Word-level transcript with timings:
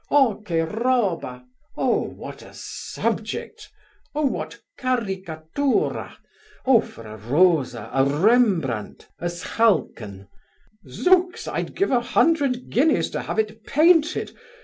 O, 0.09 0.41
che 0.43 0.61
roba! 0.63 1.45
O, 1.77 1.99
what 2.01 2.41
a 2.41 2.55
subject! 2.55 3.69
O, 4.15 4.23
what 4.23 4.57
caricatura! 4.75 6.17
O, 6.65 6.81
for 6.81 7.05
a 7.05 7.17
Rosa, 7.17 7.87
a 7.93 8.03
Rembrandt, 8.03 9.07
a 9.19 9.29
Schalken! 9.29 10.27
Zooks, 10.89 11.47
I'll 11.47 11.65
give 11.65 11.91
a 11.91 11.99
hundred 12.01 12.71
guineas 12.71 13.11
to 13.11 13.21
have 13.21 13.37
it 13.37 13.63
painted! 13.63 14.31